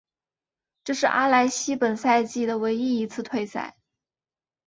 [0.83, 3.77] 这是阿莱西本赛季的唯一一次退赛。